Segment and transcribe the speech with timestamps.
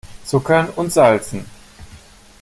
[0.25, 1.45] Zuckern und Salzen!